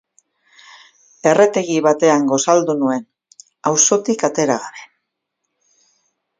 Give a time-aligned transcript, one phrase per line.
[1.31, 3.05] Erretegi batean gosaldu nuen,
[3.73, 4.91] auzotik atera gabe.